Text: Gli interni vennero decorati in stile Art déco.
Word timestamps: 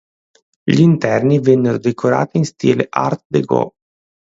Gli 0.63 0.79
interni 0.79 1.37
vennero 1.39 1.77
decorati 1.77 2.37
in 2.37 2.45
stile 2.45 2.87
Art 2.89 3.23
déco. 3.27 3.73